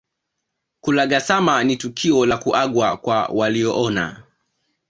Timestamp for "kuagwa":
2.37-2.97